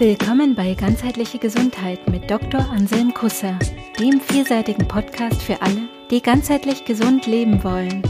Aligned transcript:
Willkommen 0.00 0.56
bei 0.56 0.74
Ganzheitliche 0.74 1.38
Gesundheit 1.38 2.10
mit 2.10 2.28
Dr. 2.28 2.68
Anselm 2.68 3.14
Kusser, 3.14 3.56
dem 4.00 4.20
vielseitigen 4.20 4.88
Podcast 4.88 5.40
für 5.40 5.62
alle, 5.62 5.88
die 6.10 6.20
ganzheitlich 6.20 6.84
gesund 6.84 7.28
leben 7.28 7.62
wollen. 7.62 8.02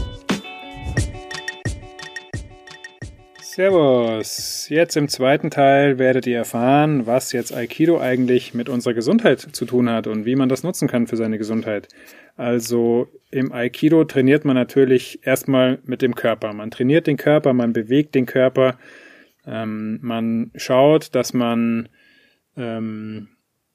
Servus! 3.39 4.65
Jetzt 4.67 4.97
im 4.97 5.07
zweiten 5.09 5.51
Teil 5.51 5.99
werdet 5.99 6.25
ihr 6.25 6.37
erfahren, 6.37 7.05
was 7.05 7.31
jetzt 7.33 7.55
Aikido 7.55 7.99
eigentlich 7.99 8.55
mit 8.55 8.67
unserer 8.67 8.95
Gesundheit 8.95 9.39
zu 9.39 9.65
tun 9.65 9.87
hat 9.87 10.07
und 10.07 10.25
wie 10.25 10.35
man 10.35 10.49
das 10.49 10.63
nutzen 10.63 10.87
kann 10.87 11.05
für 11.05 11.17
seine 11.17 11.37
Gesundheit. 11.37 11.87
Also 12.35 13.09
im 13.29 13.51
Aikido 13.51 14.05
trainiert 14.05 14.43
man 14.43 14.55
natürlich 14.55 15.19
erstmal 15.21 15.77
mit 15.85 16.01
dem 16.01 16.15
Körper. 16.15 16.51
Man 16.51 16.71
trainiert 16.71 17.05
den 17.05 17.17
Körper, 17.17 17.53
man 17.53 17.73
bewegt 17.73 18.15
den 18.15 18.25
Körper, 18.25 18.75
ähm, 19.45 19.99
man 20.01 20.51
schaut, 20.55 21.15
dass 21.15 21.33
man 21.33 21.89
ähm, 22.57 23.29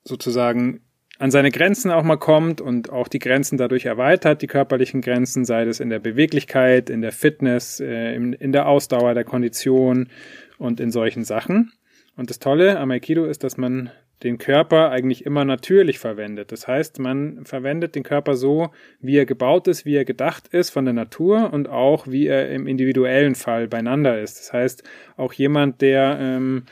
sozusagen 0.04 0.80
an 1.18 1.30
seine 1.30 1.50
Grenzen 1.50 1.90
auch 1.90 2.02
mal 2.02 2.16
kommt 2.16 2.62
und 2.62 2.90
auch 2.90 3.06
die 3.06 3.18
Grenzen 3.18 3.58
dadurch 3.58 3.84
erweitert, 3.84 4.40
die 4.40 4.46
körperlichen 4.46 5.02
Grenzen, 5.02 5.44
sei 5.44 5.64
es 5.64 5.78
in 5.78 5.90
der 5.90 5.98
Beweglichkeit, 5.98 6.88
in 6.88 7.02
der 7.02 7.12
Fitness, 7.12 7.78
äh, 7.78 8.14
in, 8.14 8.32
in 8.32 8.52
der 8.52 8.66
Ausdauer, 8.66 9.12
der 9.12 9.24
Kondition 9.24 10.08
und 10.56 10.80
in 10.80 10.90
solchen 10.90 11.24
Sachen. 11.24 11.72
Und 12.16 12.30
das 12.30 12.38
Tolle 12.38 12.78
am 12.78 12.90
Aikido 12.90 13.26
ist, 13.26 13.44
dass 13.44 13.58
man 13.58 13.90
den 14.22 14.38
Körper 14.38 14.90
eigentlich 14.90 15.24
immer 15.24 15.44
natürlich 15.44 15.98
verwendet. 15.98 16.52
Das 16.52 16.68
heißt, 16.68 16.98
man 16.98 17.44
verwendet 17.44 17.94
den 17.94 18.02
Körper 18.02 18.36
so, 18.36 18.70
wie 19.00 19.16
er 19.16 19.26
gebaut 19.26 19.66
ist, 19.68 19.84
wie 19.84 19.96
er 19.96 20.04
gedacht 20.04 20.48
ist 20.48 20.70
von 20.70 20.84
der 20.84 20.94
Natur 20.94 21.52
und 21.52 21.68
auch 21.68 22.06
wie 22.06 22.26
er 22.26 22.50
im 22.50 22.66
individuellen 22.66 23.34
Fall 23.34 23.68
beieinander 23.68 24.20
ist. 24.20 24.38
Das 24.38 24.52
heißt, 24.52 24.84
auch 25.16 25.32
jemand, 25.32 25.80
der 25.80 26.18
ähm, 26.20 26.64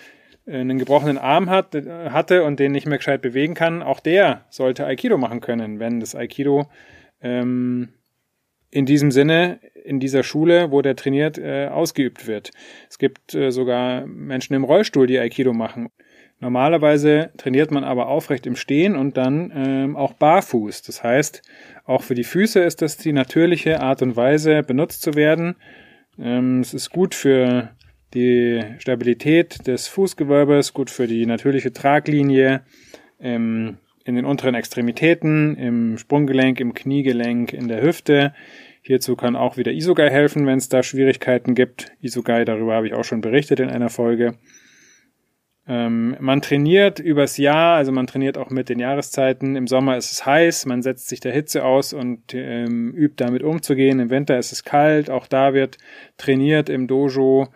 einen 0.47 0.79
gebrochenen 0.79 1.19
Arm 1.19 1.51
hat, 1.51 1.75
äh, 1.75 2.11
hatte 2.11 2.45
und 2.45 2.59
den 2.59 2.73
nicht 2.73 2.87
mehr 2.87 2.99
gescheit 2.99 3.23
bewegen 3.23 3.55
kann, 3.55 3.83
auch 3.83 4.01
der 4.01 4.45
sollte 4.51 4.87
Aikido 4.87 5.19
machen 5.19 5.41
können, 5.41 5.79
wenn 5.79 6.01
das 6.01 6.15
Aikido 6.15 6.67
ähm, 7.23 7.91
in 8.71 8.85
diesem 8.87 9.11
Sinne 9.11 9.61
in 9.85 10.01
dieser 10.01 10.23
Schule, 10.23 10.71
wo 10.71 10.83
der 10.83 10.97
trainiert, 10.97 11.39
äh, 11.39 11.69
ausgeübt 11.69 12.27
wird. 12.27 12.51
Es 12.91 12.99
gibt 12.99 13.35
äh, 13.35 13.51
sogar 13.51 14.07
Menschen 14.07 14.55
im 14.55 14.65
Rollstuhl, 14.65 15.07
die 15.07 15.19
Aikido 15.19 15.55
machen. 15.55 15.89
Normalerweise 16.41 17.31
trainiert 17.37 17.73
man 17.73 17.83
aber 17.83 18.07
aufrecht 18.07 18.47
im 18.47 18.55
Stehen 18.55 18.95
und 18.95 19.17
dann 19.17 19.53
ähm, 19.55 19.97
auch 19.97 20.13
barfuß. 20.13 20.83
Das 20.83 21.03
heißt, 21.03 21.43
auch 21.85 22.03
für 22.03 22.15
die 22.15 22.25
Füße 22.25 22.61
ist 22.61 22.81
das 22.81 22.97
die 22.97 23.13
natürliche 23.13 23.81
Art 23.81 24.03
und 24.03 24.17
Weise, 24.17 24.63
benutzt 24.63 25.03
zu 25.03 25.15
werden. 25.15 25.57
Ähm, 26.19 26.61
es 26.61 26.75
ist 26.75 26.91
gut 26.91 27.17
für 27.17 27.71
die 28.15 28.63
Stabilität 28.79 29.67
des 29.67 29.89
Fußgewölbes, 29.89 30.73
gut 30.75 30.91
für 30.91 31.09
die 31.09 31.27
natürliche 31.27 31.73
Traglinie 31.73 32.63
ähm, 33.21 33.79
in 34.05 34.15
den 34.15 34.25
unteren 34.25 34.55
Extremitäten, 34.55 35.57
im 35.57 35.99
Sprunggelenk, 35.99 36.61
im 36.61 36.73
Kniegelenk, 36.73 37.53
in 37.53 37.69
der 37.69 37.83
Hüfte. 37.83 38.33
Hierzu 38.81 39.17
kann 39.17 39.37
auch 39.37 39.57
wieder 39.57 39.73
Isogai 39.73 40.09
helfen, 40.09 40.47
wenn 40.47 40.59
es 40.59 40.69
da 40.69 40.83
Schwierigkeiten 40.83 41.55
gibt. 41.55 41.93
Isogai, 42.01 42.45
darüber 42.45 42.75
habe 42.75 42.87
ich 42.87 42.95
auch 42.95 43.05
schon 43.05 43.21
berichtet 43.21 43.61
in 43.61 43.69
einer 43.69 43.91
Folge. 43.91 44.39
Ähm, 45.71 46.17
man 46.19 46.41
trainiert 46.41 46.99
übers 46.99 47.37
Jahr, 47.37 47.77
also 47.77 47.93
man 47.93 48.07
trainiert 48.07 48.39
auch 48.39 48.49
mit 48.49 48.71
den 48.71 48.79
Jahreszeiten. 48.79 49.55
Im 49.55 49.67
Sommer 49.67 49.99
ist 49.99 50.11
es 50.11 50.25
heiß, 50.25 50.65
man 50.65 50.81
setzt 50.81 51.09
sich 51.09 51.21
der 51.21 51.33
Hitze 51.33 51.63
aus 51.63 51.93
und 51.93 52.33
ähm, 52.33 52.95
übt 52.95 53.23
damit 53.23 53.43
umzugehen. 53.43 54.01
Im 54.01 54.09
Winter 54.09 54.39
ist 54.39 54.51
es 54.51 54.65
kalt, 54.65 55.11
auch 55.11 55.27
da 55.27 55.53
wird 55.53 55.77
trainiert 56.17 56.71
im 56.71 56.87
Dojo 56.87 57.49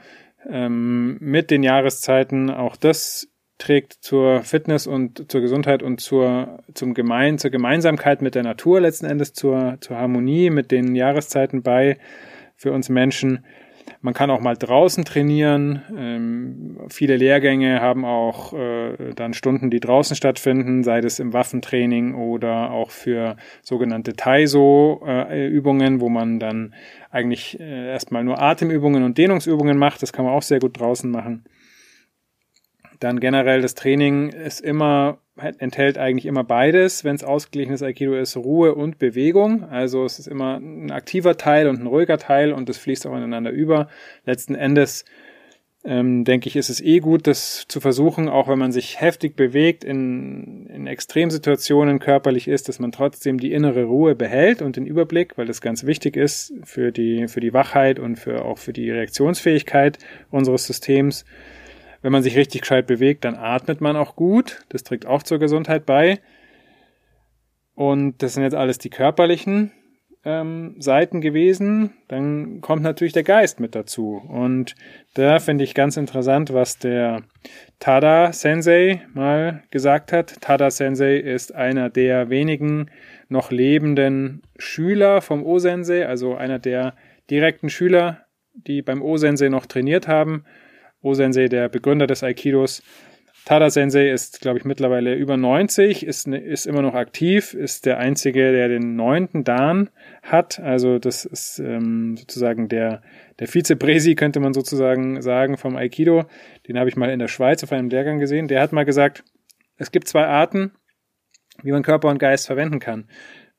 ähm, 0.47 1.17
mit 1.21 1.51
den 1.51 1.63
Jahreszeiten. 1.63 2.51
Auch 2.51 2.77
das 2.77 3.29
trägt 3.57 3.95
zur 4.01 4.43
Fitness 4.43 4.87
und 4.87 5.31
zur 5.31 5.41
Gesundheit 5.41 5.83
und 5.83 6.01
zur, 6.01 6.59
zum 6.75 6.93
Gemein, 6.93 7.39
zur 7.39 7.51
Gemeinsamkeit 7.51 8.21
mit 8.21 8.35
der 8.35 8.43
Natur 8.43 8.81
letzten 8.81 9.07
Endes, 9.07 9.33
zur, 9.33 9.79
zur 9.81 9.97
Harmonie 9.97 10.51
mit 10.51 10.71
den 10.71 10.95
Jahreszeiten 10.95 11.63
bei 11.63 11.97
für 12.57 12.73
uns 12.73 12.91
Menschen. 12.91 13.45
Man 14.01 14.15
kann 14.15 14.31
auch 14.31 14.41
mal 14.41 14.57
draußen 14.57 15.05
trainieren. 15.05 15.83
Ähm, 15.97 16.79
viele 16.89 17.17
Lehrgänge 17.17 17.81
haben 17.81 18.05
auch 18.05 18.53
äh, 18.53 19.15
dann 19.15 19.33
Stunden, 19.33 19.71
die 19.71 19.79
draußen 19.81 20.17
stattfinden, 20.17 20.83
sei 20.83 20.99
es 20.99 21.21
im 21.21 21.33
Waffentraining 21.33 22.15
oder 22.15 22.73
auch 22.73 22.91
für 22.91 23.37
sogenannte 23.63 24.15
Taiso-Übungen, 24.15 25.97
äh, 25.97 26.01
wo 26.01 26.09
man 26.09 26.41
dann 26.41 26.75
eigentlich 27.11 27.61
äh, 27.61 27.91
erstmal 27.91 28.25
nur 28.25 28.43
Atemübungen 28.43 29.05
und 29.05 29.19
Dehnungsübungen 29.19 29.79
macht. 29.79 30.03
Das 30.03 30.13
kann 30.13 30.25
man 30.25 30.35
auch 30.35 30.43
sehr 30.43 30.59
gut 30.59 30.81
draußen 30.81 31.11
machen. 31.11 31.45
Dann 32.99 33.21
generell 33.21 33.63
das 33.63 33.75
Training 33.75 34.31
ist 34.31 34.61
immer 34.61 35.19
enthält 35.37 35.99
eigentlich 35.99 36.27
immer 36.27 36.45
beides, 36.45 37.05
wenn 37.05 37.17
es 37.17 37.25
ausgeglichenes 37.25 37.83
Aikido 37.83 38.15
ist, 38.15 38.37
Ruhe 38.37 38.75
und 38.75 38.99
Bewegung. 38.99 39.65
Also 39.65 40.05
es 40.05 40.19
ist 40.19 40.27
immer 40.27 40.59
ein 40.59 40.91
aktiver 40.91 41.37
Teil 41.37 41.69
und 41.69 41.81
ein 41.81 41.87
ruhiger 41.87 42.19
Teil 42.19 42.53
und 42.53 42.69
es 42.69 42.79
fließt 42.79 43.07
auch 43.07 43.17
ineinander 43.17 43.51
über. 43.51 43.89
Letzten 44.25 44.55
Endes 44.55 45.05
ähm, 45.85 46.25
denke 46.25 46.49
ich, 46.49 46.57
ist 46.57 46.69
es 46.69 46.81
eh 46.81 47.01
gut, 47.01 47.27
das 47.27 47.65
zu 47.67 47.81
versuchen, 47.81 48.29
auch 48.29 48.47
wenn 48.47 48.59
man 48.59 48.71
sich 48.71 49.01
heftig 49.01 49.35
bewegt, 49.35 49.83
in, 49.83 50.67
in 50.67 50.87
Extremsituationen 50.87 51.99
körperlich 51.99 52.47
ist, 52.47 52.69
dass 52.69 52.79
man 52.79 52.93
trotzdem 52.93 53.39
die 53.39 53.53
innere 53.53 53.85
Ruhe 53.85 54.15
behält 54.15 54.63
und 54.63 54.77
den 54.77 54.87
Überblick, 54.87 55.37
weil 55.39 55.47
das 55.47 55.61
ganz 55.61 55.85
wichtig 55.85 56.17
ist 56.17 56.53
für 56.63 56.93
die, 56.93 57.27
für 57.27 57.41
die 57.41 57.53
Wachheit 57.53 57.99
und 57.99 58.17
für, 58.17 58.45
auch 58.45 58.59
für 58.59 58.73
die 58.73 58.91
Reaktionsfähigkeit 58.91 59.99
unseres 60.31 60.67
Systems. 60.67 61.25
Wenn 62.03 62.13
man 62.13 62.23
sich 62.25 62.37
richtig 62.37 62.63
gescheit 62.63 62.87
bewegt, 62.87 63.25
dann 63.25 63.37
atmet 63.37 63.81
man 63.81 63.97
auch 63.97 64.17
gut. 64.17 64.65
Das 64.69 64.83
trägt 64.83 65.07
auch 65.07 65.23
zur 65.23 65.39
Gesundheit 65.39 65.87
bei. 65.87 66.21
Und 67.75 68.23
das 68.23 68.35
sind 68.35 68.43
jetzt 68.43 68.57
alles 68.57 68.79
die 68.79 68.91
körperlichen 68.91 69.73
ähm, 70.25 70.75
Seiten 70.81 71.21
gewesen. 71.21 71.95
Dann 72.09 72.61
kommt 72.61 72.83
natürlich 72.83 73.13
der 73.13 73.23
Geist 73.23 73.61
mit 73.61 73.77
dazu. 73.77 74.21
Und 74.29 74.75
da 75.15 75.39
finde 75.39 75.63
ich 75.63 75.75
ganz 75.75 75.97
interessant, 75.97 76.53
was 76.53 76.79
der 76.79 77.23
Tada 77.79 78.33
Sensei 78.33 79.03
mal 79.15 79.63
gesagt 79.71 80.13
hat. 80.13 80.41
Tada 80.41 80.71
Sensei 80.71 81.17
ist 81.17 81.55
einer 81.55 81.89
der 81.89 82.31
wenigen 82.31 82.91
noch 83.29 83.53
lebenden 83.53 84.43
Schüler 84.59 85.23
vom 85.23 85.45
O-Sensei, 85.45 86.07
also 86.07 86.35
einer 86.35 86.59
der 86.59 86.95
direkten 87.31 87.71
Schüler, 87.71 88.27
die 88.55 88.83
beim 88.83 89.01
O-Sensei 89.03 89.49
noch 89.49 89.67
trainiert 89.67 90.09
haben 90.09 90.45
O-Sensei, 91.03 91.49
der 91.49 91.69
Begründer 91.69 92.07
des 92.07 92.23
Aikidos. 92.23 92.83
Tada 93.45 93.71
Sensei 93.71 94.09
ist, 94.11 94.41
glaube 94.41 94.59
ich, 94.59 94.65
mittlerweile 94.65 95.17
über 95.17 95.37
90, 95.37 96.07
ist, 96.07 96.29
ne, 96.29 96.39
ist 96.39 96.65
immer 96.65 96.81
noch 96.81 96.95
aktiv, 96.95 97.55
ist 97.55 97.87
der 97.87 97.99
einzige, 97.99 98.53
der 98.53 98.69
den 98.69 98.95
neunten 98.95 99.43
Dan 99.43 99.91
hat. 100.23 100.61
Also 100.61 101.01
das 101.01 101.25
ist 101.25 101.59
ähm, 101.59 102.17
sozusagen 102.17 102.69
der, 102.69 103.03
der 103.41 103.53
Vizepresi, 103.53 104.15
könnte 104.17 104.39
man 104.39 104.55
sozusagen 104.55 105.21
sagen, 105.23 105.57
vom 105.57 105.77
Aikido. 105.77 106.25
Den 106.69 106.79
habe 106.79 106.89
ich 106.89 106.97
mal 106.97 107.11
in 107.11 107.19
der 107.19 107.29
Schweiz 107.29 107.65
auf 107.65 107.73
einem 107.73 107.89
Lehrgang 107.89 108.19
gesehen. 108.21 108.47
Der 108.47 108.61
hat 108.61 108.73
mal 108.73 108.85
gesagt, 108.85 109.25
es 109.77 109.91
gibt 109.91 110.07
zwei 110.07 110.25
Arten, 110.25 110.71
wie 111.65 111.73
man 111.73 111.83
Körper 111.83 112.09
und 112.09 112.19
Geist 112.19 112.47
verwenden 112.47 112.79
kann. 112.79 113.09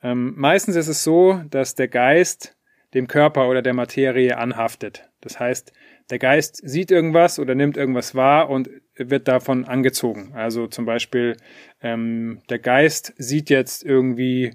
Ähm, 0.02 0.34
meistens 0.38 0.78
ist 0.78 0.88
es 0.88 1.04
so, 1.04 1.42
dass 1.50 1.76
der 1.76 1.90
Geist 1.90 2.56
dem 2.94 3.08
Körper 3.08 3.50
oder 3.50 3.62
der 3.62 3.74
Materie 3.74 4.38
anhaftet. 4.38 5.10
Das 5.20 5.40
heißt, 5.40 5.74
der 6.14 6.20
Geist 6.20 6.62
sieht 6.64 6.92
irgendwas 6.92 7.40
oder 7.40 7.56
nimmt 7.56 7.76
irgendwas 7.76 8.14
wahr 8.14 8.52
und 8.52 8.70
wird 8.96 9.28
davon 9.28 9.66
angezogen. 9.66 10.34
Also 10.36 10.68
zum 10.68 10.86
Beispiel 10.86 11.38
ähm, 11.82 12.44
der 12.52 12.60
Geist 12.60 13.16
sieht 13.18 13.50
jetzt 13.50 13.84
irgendwie 13.84 14.54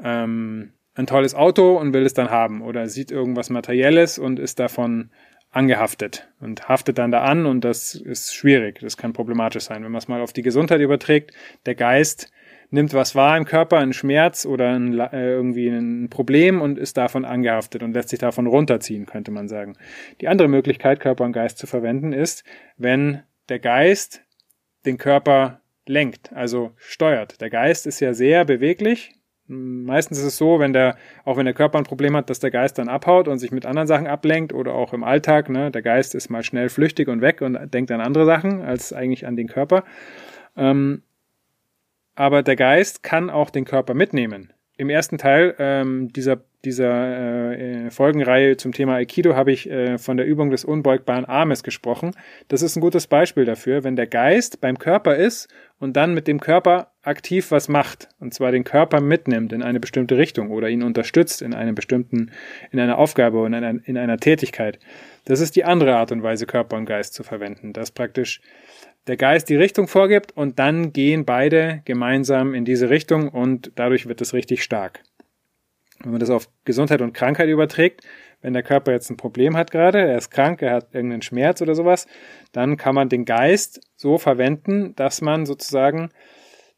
ähm, 0.00 0.74
ein 0.94 1.08
tolles 1.08 1.34
Auto 1.34 1.76
und 1.76 1.92
will 1.92 2.06
es 2.06 2.14
dann 2.14 2.30
haben 2.30 2.62
oder 2.62 2.88
sieht 2.88 3.10
irgendwas 3.10 3.50
Materielles 3.50 4.16
und 4.16 4.38
ist 4.38 4.60
davon 4.60 5.10
angehaftet 5.50 6.28
und 6.38 6.68
haftet 6.68 6.98
dann 6.98 7.10
da 7.10 7.22
an 7.22 7.46
und 7.46 7.64
das 7.64 7.96
ist 7.96 8.32
schwierig, 8.32 8.78
das 8.78 8.96
kann 8.96 9.12
problematisch 9.12 9.64
sein. 9.64 9.82
Wenn 9.82 9.90
man 9.90 9.98
es 9.98 10.06
mal 10.06 10.20
auf 10.20 10.32
die 10.32 10.42
Gesundheit 10.42 10.80
überträgt, 10.80 11.32
der 11.66 11.74
Geist 11.74 12.30
nimmt 12.72 12.94
was 12.94 13.14
wahr 13.14 13.36
im 13.36 13.44
Körper, 13.44 13.78
einen 13.78 13.92
Schmerz 13.92 14.46
oder 14.46 14.70
ein, 14.74 14.98
äh, 14.98 15.30
irgendwie 15.30 15.68
ein 15.68 16.08
Problem 16.08 16.60
und 16.60 16.78
ist 16.78 16.96
davon 16.96 17.24
angehaftet 17.24 17.82
und 17.82 17.92
lässt 17.92 18.08
sich 18.08 18.18
davon 18.18 18.46
runterziehen, 18.46 19.06
könnte 19.06 19.30
man 19.30 19.46
sagen. 19.46 19.74
Die 20.20 20.28
andere 20.28 20.48
Möglichkeit, 20.48 20.98
Körper 20.98 21.24
und 21.24 21.32
Geist 21.32 21.58
zu 21.58 21.66
verwenden, 21.66 22.12
ist, 22.12 22.44
wenn 22.78 23.22
der 23.48 23.58
Geist 23.58 24.24
den 24.86 24.96
Körper 24.96 25.60
lenkt, 25.86 26.32
also 26.32 26.72
steuert. 26.76 27.40
Der 27.40 27.50
Geist 27.50 27.86
ist 27.86 28.00
ja 28.00 28.14
sehr 28.14 28.44
beweglich. 28.44 29.14
Meistens 29.46 30.18
ist 30.18 30.24
es 30.24 30.36
so, 30.38 30.58
wenn 30.58 30.72
der, 30.72 30.96
auch 31.24 31.36
wenn 31.36 31.44
der 31.44 31.54
Körper 31.54 31.76
ein 31.76 31.84
Problem 31.84 32.16
hat, 32.16 32.30
dass 32.30 32.40
der 32.40 32.50
Geist 32.50 32.78
dann 32.78 32.88
abhaut 32.88 33.28
und 33.28 33.38
sich 33.38 33.52
mit 33.52 33.66
anderen 33.66 33.88
Sachen 33.88 34.06
ablenkt 34.06 34.54
oder 34.54 34.72
auch 34.72 34.94
im 34.94 35.04
Alltag, 35.04 35.50
ne, 35.50 35.70
der 35.70 35.82
Geist 35.82 36.14
ist 36.14 36.30
mal 36.30 36.42
schnell 36.42 36.70
flüchtig 36.70 37.08
und 37.08 37.20
weg 37.20 37.42
und 37.42 37.74
denkt 37.74 37.90
an 37.90 38.00
andere 38.00 38.24
Sachen 38.24 38.62
als 38.62 38.94
eigentlich 38.94 39.26
an 39.26 39.36
den 39.36 39.48
Körper. 39.48 39.84
Ähm, 40.56 41.02
aber 42.14 42.42
der 42.42 42.56
Geist 42.56 43.02
kann 43.02 43.30
auch 43.30 43.50
den 43.50 43.64
Körper 43.64 43.94
mitnehmen. 43.94 44.52
Im 44.76 44.90
ersten 44.90 45.18
Teil 45.18 45.54
ähm, 45.58 46.12
dieser 46.12 46.42
dieser 46.64 47.56
äh, 47.58 47.90
Folgenreihe 47.90 48.56
zum 48.56 48.72
Thema 48.72 48.94
Aikido 48.94 49.34
habe 49.34 49.52
ich 49.52 49.68
äh, 49.68 49.98
von 49.98 50.16
der 50.16 50.26
Übung 50.26 50.50
des 50.50 50.64
unbeugbaren 50.64 51.24
Armes 51.24 51.62
gesprochen. 51.62 52.12
Das 52.48 52.62
ist 52.62 52.76
ein 52.76 52.80
gutes 52.80 53.08
Beispiel 53.08 53.44
dafür, 53.44 53.82
wenn 53.82 53.96
der 53.96 54.06
Geist 54.06 54.60
beim 54.60 54.78
Körper 54.78 55.16
ist 55.16 55.48
und 55.80 55.96
dann 55.96 56.14
mit 56.14 56.28
dem 56.28 56.38
Körper 56.38 56.92
aktiv 57.02 57.50
was 57.50 57.68
macht, 57.68 58.08
und 58.20 58.32
zwar 58.32 58.52
den 58.52 58.62
Körper 58.62 59.00
mitnimmt 59.00 59.52
in 59.52 59.62
eine 59.62 59.80
bestimmte 59.80 60.16
Richtung 60.18 60.50
oder 60.50 60.68
ihn 60.68 60.84
unterstützt 60.84 61.42
in 61.42 61.52
einem 61.52 61.74
bestimmten, 61.74 62.30
in 62.70 62.78
einer 62.78 62.96
Aufgabe 62.96 63.38
oder 63.38 63.48
in 63.48 63.54
einer, 63.54 63.80
in 63.84 63.98
einer 63.98 64.18
Tätigkeit. 64.18 64.78
Das 65.24 65.40
ist 65.40 65.56
die 65.56 65.64
andere 65.64 65.96
Art 65.96 66.12
und 66.12 66.22
Weise, 66.22 66.46
Körper 66.46 66.76
und 66.76 66.84
Geist 66.84 67.14
zu 67.14 67.24
verwenden, 67.24 67.72
dass 67.72 67.90
praktisch 67.90 68.40
der 69.06 69.16
Geist 69.16 69.48
die 69.48 69.56
Richtung 69.56 69.88
vorgibt 69.88 70.36
und 70.36 70.58
dann 70.58 70.92
gehen 70.92 71.24
beide 71.24 71.82
gemeinsam 71.84 72.54
in 72.54 72.64
diese 72.64 72.90
Richtung 72.90 73.28
und 73.28 73.72
dadurch 73.74 74.06
wird 74.06 74.20
es 74.20 74.32
richtig 74.32 74.62
stark. 74.62 75.02
Wenn 76.00 76.12
man 76.12 76.20
das 76.20 76.30
auf 76.30 76.48
Gesundheit 76.64 77.00
und 77.00 77.12
Krankheit 77.12 77.48
überträgt, 77.48 78.02
wenn 78.40 78.52
der 78.52 78.62
Körper 78.62 78.92
jetzt 78.92 79.10
ein 79.10 79.16
Problem 79.16 79.56
hat 79.56 79.70
gerade, 79.70 80.00
er 80.00 80.18
ist 80.18 80.30
krank, 80.30 80.62
er 80.62 80.74
hat 80.74 80.94
irgendeinen 80.94 81.22
Schmerz 81.22 81.62
oder 81.62 81.74
sowas, 81.74 82.06
dann 82.52 82.76
kann 82.76 82.94
man 82.94 83.08
den 83.08 83.24
Geist 83.24 83.80
so 83.96 84.18
verwenden, 84.18 84.94
dass 84.96 85.20
man 85.20 85.46
sozusagen 85.46 86.10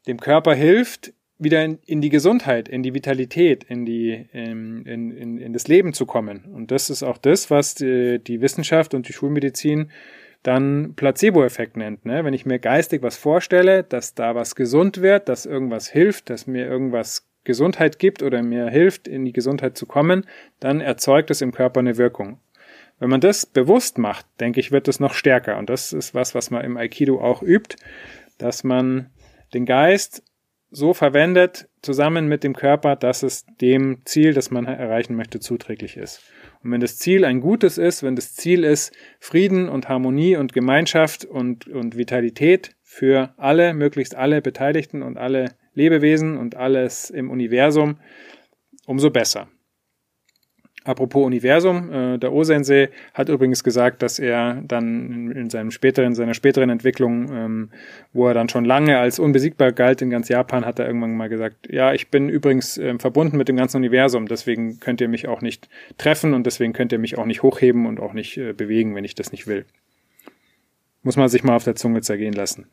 dem 0.07 0.19
Körper 0.19 0.53
hilft, 0.53 1.13
wieder 1.37 1.65
in, 1.65 1.79
in 1.85 2.01
die 2.01 2.09
Gesundheit, 2.09 2.69
in 2.69 2.81
die 2.81 2.93
Vitalität, 2.93 3.63
in 3.65 3.85
die 3.85 4.27
in, 4.31 4.85
in, 4.85 5.11
in, 5.11 5.37
in 5.37 5.53
das 5.53 5.67
Leben 5.67 5.91
zu 5.93 6.05
kommen. 6.05 6.45
Und 6.53 6.71
das 6.71 6.89
ist 6.89 7.03
auch 7.03 7.17
das, 7.17 7.51
was 7.51 7.75
die, 7.75 8.19
die 8.19 8.41
Wissenschaft 8.41 8.93
und 8.93 9.07
die 9.09 9.13
Schulmedizin 9.13 9.91
dann 10.45 10.93
Placebo-Effekt 10.95 11.75
nennt. 11.75 12.05
Ne? 12.05 12.23
Wenn 12.23 12.33
ich 12.33 12.45
mir 12.45 12.59
geistig 12.59 13.01
was 13.01 13.17
vorstelle, 13.17 13.83
dass 13.83 14.13
da 14.13 14.35
was 14.35 14.55
gesund 14.55 15.01
wird, 15.01 15.27
dass 15.27 15.47
irgendwas 15.47 15.89
hilft, 15.89 16.29
dass 16.29 16.45
mir 16.45 16.67
irgendwas 16.67 17.27
Gesundheit 17.43 17.97
gibt 17.97 18.21
oder 18.21 18.43
mir 18.43 18.69
hilft, 18.69 19.07
in 19.07 19.25
die 19.25 19.33
Gesundheit 19.33 19.75
zu 19.75 19.87
kommen, 19.87 20.25
dann 20.59 20.81
erzeugt 20.81 21.31
es 21.31 21.41
im 21.41 21.51
Körper 21.51 21.79
eine 21.79 21.97
Wirkung. 21.97 22.39
Wenn 22.99 23.09
man 23.09 23.21
das 23.21 23.45
bewusst 23.47 23.97
macht, 23.97 24.25
denke 24.39 24.59
ich, 24.59 24.71
wird 24.71 24.87
es 24.87 24.99
noch 24.99 25.15
stärker. 25.15 25.57
Und 25.57 25.69
das 25.69 25.93
ist 25.93 26.13
was, 26.13 26.35
was 26.35 26.51
man 26.51 26.63
im 26.63 26.77
Aikido 26.77 27.19
auch 27.19 27.41
übt, 27.41 27.75
dass 28.37 28.63
man 28.63 29.09
den 29.53 29.65
Geist 29.65 30.23
so 30.69 30.93
verwendet, 30.93 31.67
zusammen 31.81 32.27
mit 32.27 32.43
dem 32.43 32.55
Körper, 32.55 32.95
dass 32.95 33.23
es 33.23 33.45
dem 33.61 34.05
Ziel, 34.05 34.33
das 34.33 34.51
man 34.51 34.65
erreichen 34.65 35.15
möchte, 35.15 35.39
zuträglich 35.39 35.97
ist. 35.97 36.21
Und 36.65 36.71
wenn 36.71 36.81
das 36.81 36.97
Ziel 36.97 37.25
ein 37.25 37.41
gutes 37.41 37.77
ist, 37.77 38.01
wenn 38.01 38.15
das 38.15 38.33
Ziel 38.33 38.63
ist 38.63 38.91
Frieden 39.19 39.69
und 39.69 39.87
Harmonie 39.87 40.35
und 40.35 40.51
Gemeinschaft 40.51 41.23
und, 41.23 41.67
und 41.67 41.95
Vitalität 41.95 42.75
für 42.81 43.35
alle, 43.37 43.75
möglichst 43.75 44.15
alle 44.15 44.41
Beteiligten 44.41 45.03
und 45.03 45.15
alle 45.15 45.51
Lebewesen 45.75 46.37
und 46.37 46.55
alles 46.55 47.11
im 47.11 47.29
Universum, 47.29 47.99
umso 48.87 49.11
besser. 49.11 49.47
Apropos 50.85 51.25
Universum, 51.25 51.91
äh, 51.91 52.17
der 52.19 52.31
Osensei 52.31 52.89
hat 53.15 53.27
übrigens 53.29 53.63
gesagt, 53.63 54.03
dass 54.03 54.19
er 54.19 54.61
dann 54.67 55.31
in, 55.31 55.49
seinem 55.49 55.71
späteren, 55.71 56.13
seiner 56.13 56.35
späteren 56.35 56.69
Entwicklung, 56.69 57.27
ähm, 57.33 57.69
wo 58.13 58.27
er 58.27 58.35
dann 58.35 58.49
schon 58.49 58.65
lange 58.65 58.99
als 58.99 59.17
unbesiegbar 59.17 59.71
galt 59.71 60.03
in 60.03 60.11
ganz 60.11 60.29
Japan, 60.29 60.63
hat 60.63 60.77
er 60.77 60.85
irgendwann 60.85 61.17
mal 61.17 61.27
gesagt, 61.27 61.67
ja, 61.71 61.91
ich 61.91 62.09
bin 62.09 62.29
übrigens 62.29 62.77
äh, 62.77 62.99
verbunden 62.99 63.35
mit 63.35 63.47
dem 63.47 63.57
ganzen 63.57 63.77
Universum, 63.77 64.27
deswegen 64.27 64.79
könnt 64.79 65.01
ihr 65.01 65.07
mich 65.07 65.27
auch 65.27 65.41
nicht 65.41 65.69
treffen 65.97 66.35
und 66.35 66.45
deswegen 66.45 66.71
könnt 66.71 66.91
ihr 66.91 66.99
mich 66.99 67.17
auch 67.17 67.25
nicht 67.25 67.41
hochheben 67.41 67.87
und 67.87 67.99
auch 67.99 68.13
nicht 68.13 68.37
äh, 68.37 68.53
bewegen, 68.53 68.93
wenn 68.93 69.05
ich 69.05 69.15
das 69.15 69.31
nicht 69.31 69.47
will. 69.47 69.65
Muss 71.01 71.17
man 71.17 71.29
sich 71.29 71.43
mal 71.43 71.55
auf 71.55 71.63
der 71.63 71.75
Zunge 71.75 72.01
zergehen 72.01 72.33
lassen. 72.33 72.67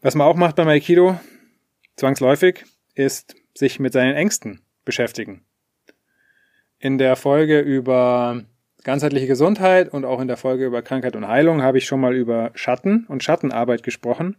Was 0.00 0.16
man 0.16 0.26
auch 0.26 0.36
macht 0.36 0.56
beim 0.56 0.66
Aikido, 0.66 1.20
zwangsläufig, 1.94 2.64
ist 2.96 3.36
sich 3.54 3.78
mit 3.78 3.92
seinen 3.92 4.16
Ängsten 4.16 4.62
beschäftigen. 4.84 5.44
In 6.82 6.98
der 6.98 7.14
Folge 7.14 7.60
über 7.60 8.42
ganzheitliche 8.82 9.28
Gesundheit 9.28 9.92
und 9.92 10.04
auch 10.04 10.20
in 10.20 10.26
der 10.26 10.36
Folge 10.36 10.66
über 10.66 10.82
Krankheit 10.82 11.14
und 11.14 11.28
Heilung 11.28 11.62
habe 11.62 11.78
ich 11.78 11.84
schon 11.84 12.00
mal 12.00 12.12
über 12.12 12.50
Schatten 12.54 13.06
und 13.08 13.22
Schattenarbeit 13.22 13.84
gesprochen. 13.84 14.34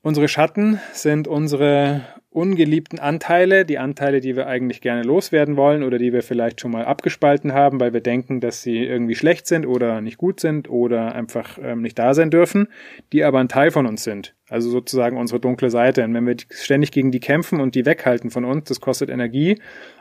Unsere 0.00 0.28
Schatten 0.28 0.80
sind 0.94 1.28
unsere 1.28 2.06
ungeliebten 2.30 2.98
Anteile, 2.98 3.66
die 3.66 3.76
Anteile, 3.76 4.20
die 4.20 4.34
wir 4.34 4.46
eigentlich 4.46 4.80
gerne 4.80 5.02
loswerden 5.02 5.58
wollen 5.58 5.82
oder 5.82 5.98
die 5.98 6.14
wir 6.14 6.22
vielleicht 6.22 6.62
schon 6.62 6.70
mal 6.70 6.86
abgespalten 6.86 7.52
haben, 7.52 7.80
weil 7.80 7.92
wir 7.92 8.00
denken, 8.00 8.40
dass 8.40 8.62
sie 8.62 8.78
irgendwie 8.78 9.14
schlecht 9.14 9.46
sind 9.46 9.66
oder 9.66 10.00
nicht 10.00 10.16
gut 10.16 10.40
sind 10.40 10.70
oder 10.70 11.14
einfach 11.14 11.58
ähm, 11.60 11.82
nicht 11.82 11.98
da 11.98 12.14
sein 12.14 12.30
dürfen, 12.30 12.68
die 13.12 13.24
aber 13.24 13.40
ein 13.40 13.48
Teil 13.50 13.70
von 13.70 13.86
uns 13.86 14.04
sind. 14.04 14.34
Also 14.48 14.70
sozusagen 14.70 15.18
unsere 15.18 15.40
dunkle 15.40 15.68
Seite. 15.68 16.04
Und 16.04 16.14
wenn 16.14 16.26
wir 16.26 16.36
ständig 16.50 16.92
gegen 16.92 17.10
die 17.10 17.20
kämpfen 17.20 17.60
und 17.60 17.74
die 17.74 17.84
weghalten 17.84 18.30
von 18.30 18.46
uns, 18.46 18.64
das 18.68 18.80
kostet 18.80 19.10
Energie 19.10 19.58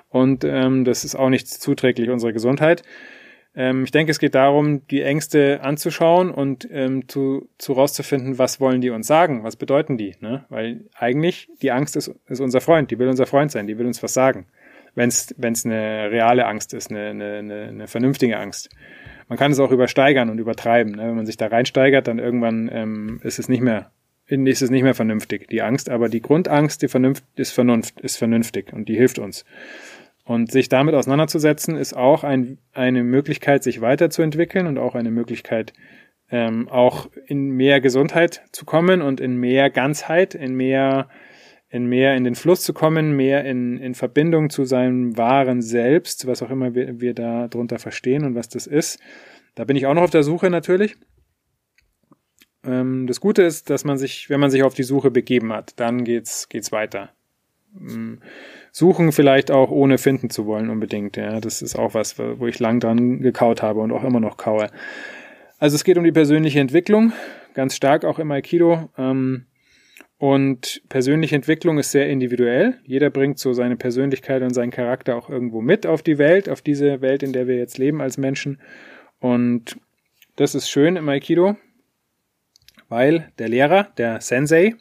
und 0.09 0.43
ähm, 0.43 0.85
das 0.85 1.03
ist 1.03 1.15
auch 1.15 1.29
nicht 1.29 1.47
zuträglich 1.47 2.09
unserer 2.09 2.33
Gesundheit. 2.33 2.83
Ähm, 3.57 3.83
ich 3.83 3.91
denke, 3.91 4.11
es 4.11 4.19
geht 4.19 4.35
darum, 4.35 4.87
die 4.87 5.01
Ängste 5.01 5.61
anzuschauen 5.61 6.29
und 6.29 6.67
ähm, 6.71 7.07
zu, 7.09 7.49
zu 7.57 7.73
rauszufinden, 7.73 8.37
was 8.37 8.61
wollen 8.61 8.81
die 8.81 8.91
uns 8.91 9.07
sagen, 9.07 9.43
was 9.43 9.55
bedeuten 9.55 9.97
die. 9.97 10.15
Ne? 10.19 10.45
Weil 10.49 10.85
eigentlich 10.95 11.49
die 11.61 11.71
Angst 11.71 11.95
ist, 11.95 12.13
ist 12.27 12.39
unser 12.39 12.61
Freund, 12.61 12.91
die 12.91 12.99
will 12.99 13.07
unser 13.07 13.25
Freund 13.25 13.51
sein, 13.51 13.65
die 13.65 13.77
will 13.79 13.87
uns 13.87 14.01
was 14.03 14.13
sagen. 14.13 14.45
Wenn 14.93 15.09
es 15.09 15.65
eine 15.65 16.09
reale 16.11 16.45
Angst 16.45 16.73
ist, 16.73 16.89
eine, 16.91 17.09
eine, 17.09 17.67
eine 17.67 17.87
vernünftige 17.87 18.37
Angst. 18.37 18.69
Man 19.27 19.37
kann 19.37 19.51
es 19.51 19.59
auch 19.59 19.71
übersteigern 19.71 20.29
und 20.29 20.39
übertreiben. 20.39 20.93
Ne? 20.93 21.07
Wenn 21.07 21.15
man 21.15 21.25
sich 21.25 21.37
da 21.37 21.47
reinsteigert, 21.47 22.07
dann 22.07 22.19
irgendwann 22.19 22.69
ähm, 22.71 23.19
ist 23.23 23.39
es 23.39 23.49
nicht 23.49 23.61
mehr 23.61 23.91
ist 24.29 24.61
es 24.61 24.69
nicht 24.69 24.83
mehr 24.83 24.93
vernünftig, 24.93 25.47
die 25.47 25.61
Angst, 25.61 25.89
aber 25.89 26.09
die 26.09 26.21
Grundangst, 26.21 26.81
die 26.81 26.89
Vernunft 26.89 27.23
ist 27.35 27.51
Vernunft, 27.51 28.01
ist 28.01 28.17
vernünftig 28.17 28.73
und 28.73 28.89
die 28.89 28.95
hilft 28.97 29.19
uns. 29.19 29.45
Und 30.27 30.51
sich 30.51 30.67
damit 30.67 30.93
auseinanderzusetzen, 30.93 31.77
ist 31.77 31.95
auch 31.95 32.25
ein, 32.25 32.57
eine 32.73 33.05
Möglichkeit, 33.05 33.63
sich 33.63 33.79
weiterzuentwickeln 33.79 34.67
und 34.67 34.77
auch 34.77 34.93
eine 34.93 35.09
Möglichkeit, 35.09 35.71
ähm, 36.29 36.67
auch 36.67 37.09
in 37.27 37.51
mehr 37.51 37.79
Gesundheit 37.79 38.41
zu 38.51 38.65
kommen 38.65 39.01
und 39.01 39.21
in 39.21 39.37
mehr 39.37 39.69
Ganzheit, 39.69 40.35
in 40.35 40.53
mehr, 40.53 41.07
in 41.69 41.85
mehr 41.87 42.17
in 42.17 42.25
den 42.25 42.35
Fluss 42.35 42.61
zu 42.63 42.73
kommen, 42.73 43.15
mehr 43.15 43.45
in, 43.45 43.77
in 43.77 43.95
Verbindung 43.95 44.49
zu 44.49 44.65
seinem 44.65 45.15
wahren 45.15 45.61
Selbst, 45.61 46.27
was 46.27 46.43
auch 46.43 46.49
immer 46.49 46.75
wir, 46.75 46.99
wir 46.99 47.13
da 47.13 47.47
drunter 47.47 47.79
verstehen 47.79 48.25
und 48.25 48.35
was 48.35 48.49
das 48.49 48.67
ist. 48.67 48.99
Da 49.55 49.63
bin 49.63 49.77
ich 49.77 49.85
auch 49.85 49.93
noch 49.93 50.03
auf 50.03 50.09
der 50.09 50.23
Suche 50.23 50.49
natürlich. 50.49 50.97
Ähm, 52.65 53.07
das 53.07 53.21
Gute 53.21 53.43
ist, 53.43 53.69
dass 53.69 53.85
man 53.85 53.97
sich, 53.97 54.29
wenn 54.29 54.41
man 54.41 54.51
sich 54.51 54.63
auf 54.63 54.73
die 54.73 54.83
Suche 54.83 55.09
begeben 55.09 55.53
hat, 55.53 55.79
dann 55.79 56.03
geht's, 56.03 56.49
geht's 56.49 56.73
weiter. 56.73 57.11
Ähm, 57.79 58.19
suchen 58.77 59.11
vielleicht 59.11 59.49
auch 59.49 59.71
ohne 59.71 59.97
finden 59.97 60.29
zu 60.29 60.45
wollen 60.45 60.69
unbedingt. 60.69 61.17
Ja, 61.17 61.39
das 61.39 61.63
ist 61.63 61.75
auch 61.75 61.95
was, 61.95 62.19
wo 62.19 62.45
ich 62.45 62.59
lang 62.59 62.79
dran 62.79 63.21
gekaut 63.21 63.63
habe 63.63 63.79
und 63.79 63.91
auch 63.91 64.03
immer 64.03 64.19
noch 64.19 64.37
kaue. 64.37 64.69
Also 65.57 65.75
es 65.75 65.83
geht 65.83 65.97
um 65.97 66.03
die 66.03 66.11
persönliche 66.11 66.59
Entwicklung, 66.59 67.11
ganz 67.55 67.75
stark 67.75 68.05
auch 68.05 68.19
im 68.19 68.31
Aikido. 68.31 68.89
Ähm, 68.95 69.47
und 70.19 70.83
persönliche 70.89 71.35
Entwicklung 71.35 71.79
ist 71.79 71.91
sehr 71.91 72.07
individuell. 72.07 72.75
Jeder 72.83 73.09
bringt 73.09 73.39
so 73.39 73.51
seine 73.53 73.77
Persönlichkeit 73.77 74.43
und 74.43 74.53
seinen 74.53 74.71
Charakter 74.71 75.15
auch 75.15 75.27
irgendwo 75.27 75.61
mit 75.61 75.87
auf 75.87 76.03
die 76.03 76.19
Welt, 76.19 76.47
auf 76.47 76.61
diese 76.61 77.01
Welt, 77.01 77.23
in 77.23 77.33
der 77.33 77.47
wir 77.47 77.57
jetzt 77.57 77.79
leben 77.79 77.99
als 77.99 78.19
Menschen. 78.19 78.61
Und 79.19 79.79
das 80.35 80.53
ist 80.53 80.69
schön 80.69 80.97
im 80.97 81.09
Aikido, 81.09 81.55
weil 82.89 83.31
der 83.39 83.49
Lehrer, 83.49 83.87
der 83.97 84.21
Sensei, 84.21 84.75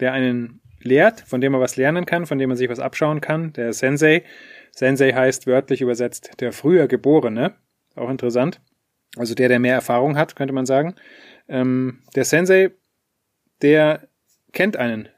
der 0.00 0.12
einen 0.12 0.60
lehrt, 0.86 1.20
von 1.20 1.40
dem 1.40 1.52
man 1.52 1.60
was 1.60 1.76
lernen 1.76 2.06
kann, 2.06 2.26
von 2.26 2.38
dem 2.38 2.48
man 2.48 2.56
sich 2.56 2.70
was 2.70 2.80
abschauen 2.80 3.20
kann. 3.20 3.52
Der 3.52 3.72
Sensei. 3.72 4.24
Sensei 4.70 5.12
heißt 5.12 5.46
wörtlich 5.46 5.80
übersetzt 5.82 6.40
der 6.40 6.52
früher 6.52 6.88
Geborene. 6.88 7.54
Auch 7.94 8.10
interessant. 8.10 8.60
Also 9.16 9.34
der, 9.34 9.48
der 9.48 9.58
mehr 9.58 9.74
Erfahrung 9.74 10.16
hat, 10.16 10.36
könnte 10.36 10.54
man 10.54 10.66
sagen. 10.66 10.94
Ähm, 11.48 12.02
der 12.14 12.24
Sensei, 12.24 12.72
der 13.62 14.08
kennt 14.52 14.76
einen 14.76 15.08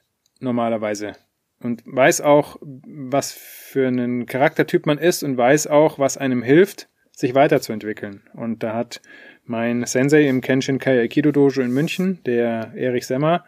normalerweise 0.40 1.14
und 1.60 1.82
weiß 1.84 2.20
auch, 2.20 2.56
was 2.62 3.32
für 3.32 3.88
einen 3.88 4.26
Charaktertyp 4.26 4.86
man 4.86 4.98
ist 4.98 5.22
und 5.22 5.36
weiß 5.36 5.66
auch, 5.66 5.98
was 5.98 6.16
einem 6.16 6.42
hilft, 6.42 6.88
sich 7.12 7.34
weiterzuentwickeln. 7.34 8.22
Und 8.34 8.62
da 8.62 8.74
hat 8.74 9.00
mein 9.44 9.84
Sensei 9.86 10.28
im 10.28 10.40
Kenshin 10.40 10.78
Kai 10.78 11.00
Aikido 11.00 11.32
Dojo 11.32 11.62
in 11.62 11.72
München, 11.72 12.22
der 12.24 12.72
Erich 12.76 13.06
Semmer, 13.06 13.44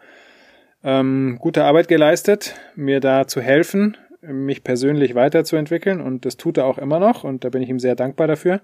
ähm, 0.83 1.37
gute 1.39 1.63
Arbeit 1.63 1.87
geleistet, 1.87 2.55
mir 2.75 2.99
da 2.99 3.27
zu 3.27 3.41
helfen, 3.41 3.97
mich 4.21 4.63
persönlich 4.63 5.15
weiterzuentwickeln 5.15 6.01
und 6.01 6.25
das 6.25 6.37
tut 6.37 6.57
er 6.57 6.65
auch 6.65 6.77
immer 6.77 6.99
noch 6.99 7.23
und 7.23 7.43
da 7.43 7.49
bin 7.49 7.61
ich 7.61 7.69
ihm 7.69 7.79
sehr 7.79 7.95
dankbar 7.95 8.27
dafür. 8.27 8.61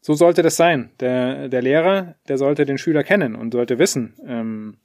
So 0.00 0.14
sollte 0.14 0.42
das 0.42 0.56
sein. 0.56 0.90
Der, 1.00 1.48
der 1.48 1.62
Lehrer, 1.62 2.14
der 2.28 2.38
sollte 2.38 2.64
den 2.64 2.78
Schüler 2.78 3.02
kennen 3.02 3.34
und 3.34 3.52
sollte 3.52 3.78
wissen, 3.78 4.14
ähm, 4.24 4.78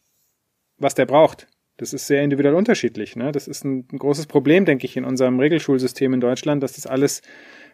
was 0.77 0.95
der 0.95 1.05
braucht. 1.05 1.47
Das 1.77 1.93
ist 1.93 2.07
sehr 2.07 2.23
individuell 2.23 2.55
unterschiedlich. 2.55 3.15
Ne? 3.15 3.31
Das 3.31 3.47
ist 3.47 3.63
ein, 3.63 3.87
ein 3.91 3.97
großes 3.97 4.27
Problem, 4.27 4.65
denke 4.65 4.85
ich, 4.85 4.97
in 4.97 5.05
unserem 5.05 5.39
Regelschulsystem 5.39 6.13
in 6.13 6.21
Deutschland, 6.21 6.61
dass 6.63 6.73
das 6.73 6.87
alles 6.87 7.21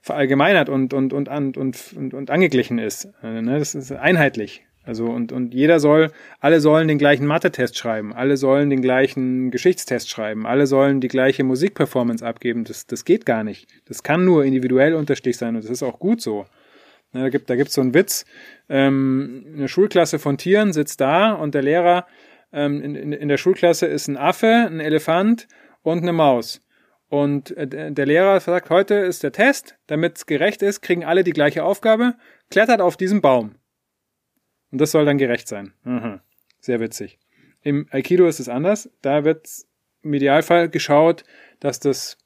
verallgemeinert 0.02 0.70
und, 0.70 0.94
und, 0.94 1.12
und, 1.14 1.28
und, 1.28 1.58
und, 1.58 1.94
und, 1.96 2.14
und 2.14 2.32
angeglichen 2.32 2.80
ist. 2.80 3.10
Äh, 3.22 3.42
ne? 3.42 3.60
Das 3.60 3.76
ist 3.76 3.92
einheitlich. 3.92 4.66
Also 4.84 5.06
und, 5.06 5.32
und 5.32 5.54
jeder 5.54 5.80
soll, 5.80 6.12
alle 6.40 6.62
sollen 6.62 6.88
den 6.88 6.98
gleichen 6.98 7.28
Mathe-Test 7.28 7.78
schreiben, 7.78 8.14
alle 8.14 8.38
sollen 8.38 8.70
den 8.70 8.82
gleichen 8.82 9.52
Geschichtstest 9.52 10.10
schreiben, 10.10 10.48
alle 10.48 10.68
sollen 10.68 11.02
die 11.02 11.10
gleiche 11.10 11.44
Musikperformance 11.44 12.26
abgeben. 12.26 12.64
Das, 12.64 12.88
das 12.88 13.06
geht 13.06 13.26
gar 13.26 13.44
nicht. 13.44 13.68
Das 13.86 14.04
kann 14.04 14.26
nur 14.26 14.46
individuell 14.46 14.94
unterstich 14.96 15.38
sein 15.38 15.56
und 15.56 15.64
das 15.64 15.72
ist 15.72 15.84
auch 15.84 16.00
gut 16.00 16.22
so. 16.22 16.46
Da 17.12 17.30
gibt 17.30 17.50
da 17.50 17.56
so 17.66 17.82
einen 17.82 17.94
Witz. 17.94 18.26
Ähm, 18.70 19.46
eine 19.56 19.68
Schulklasse 19.68 20.20
von 20.20 20.38
Tieren 20.38 20.74
sitzt 20.74 21.02
da 21.02 21.34
und 21.34 21.56
der 21.56 21.64
Lehrer 21.64 22.06
ähm, 22.54 22.82
in, 22.82 22.96
in, 22.96 23.14
in 23.14 23.28
der 23.28 23.38
Schulklasse 23.38 23.88
ist 23.88 24.08
ein 24.08 24.18
Affe, 24.18 24.48
ein 24.48 24.80
Elefant 24.80 25.48
und 25.82 26.00
eine 26.02 26.14
Maus. 26.14 26.62
Und 27.10 27.56
äh, 27.58 27.92
der 27.92 28.06
Lehrer 28.06 28.40
sagt, 28.40 28.70
heute 28.70 28.96
ist 28.96 29.24
der 29.24 29.32
Test, 29.32 29.76
damit 29.88 30.18
es 30.18 30.26
gerecht 30.26 30.62
ist, 30.62 30.82
kriegen 30.82 31.04
alle 31.04 31.24
die 31.24 31.32
gleiche 31.32 31.64
Aufgabe, 31.64 32.16
klettert 32.52 32.82
auf 32.82 32.98
diesen 32.98 33.22
Baum. 33.22 33.56
Und 34.72 34.80
das 34.80 34.92
soll 34.92 35.06
dann 35.06 35.18
gerecht 35.18 35.48
sein. 35.48 35.74
Aha. 35.84 36.22
Sehr 36.60 36.80
witzig. 36.80 37.18
Im 37.62 37.88
Aikido 37.92 38.28
ist 38.28 38.40
es 38.40 38.50
anders. 38.50 38.90
Da 39.02 39.24
wird 39.24 39.48
im 40.02 40.14
Idealfall 40.14 40.70
geschaut, 40.70 41.24
dass 41.60 41.80
das 41.80 42.18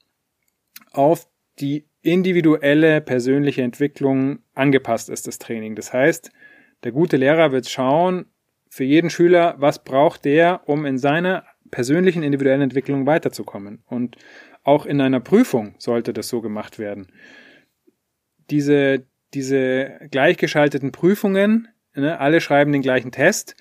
auf 0.92 1.28
die 1.60 1.86
individuelle 2.02 3.02
persönliche 3.02 3.62
Entwicklung 3.62 4.40
angepasst 4.54 5.10
ist, 5.10 5.26
das 5.28 5.40
Training. 5.40 5.76
Das 5.76 5.94
heißt, 5.94 6.32
der 6.84 6.92
gute 6.92 7.18
Lehrer 7.18 7.52
wird 7.52 7.68
schauen, 7.70 8.26
für 8.70 8.84
jeden 8.84 9.10
Schüler, 9.10 9.56
was 9.60 9.84
braucht 9.84 10.26
der, 10.26 10.68
um 10.68 10.86
in 10.86 10.98
seiner 10.98 11.46
persönlichen 11.70 12.24
individuellen 12.24 12.62
Entwicklung 12.62 13.06
weiterzukommen. 13.06 13.84
Und 13.86 14.18
auch 14.64 14.86
in 14.86 15.00
einer 15.00 15.20
Prüfung 15.20 15.76
sollte 15.78 16.12
das 16.12 16.28
so 16.28 16.42
gemacht 16.42 16.80
werden. 16.80 17.08
Diese, 18.50 19.06
diese 19.34 20.00
gleichgeschalteten 20.12 20.92
Prüfungen 20.92 21.68
ne, 21.96 22.20
alle 22.20 22.42
schreiben 22.42 22.72
den 22.72 22.82
gleichen 22.82 23.12
Test. 23.12 23.56